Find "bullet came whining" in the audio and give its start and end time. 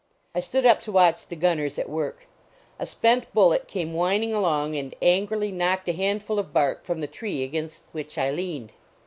3.35-4.33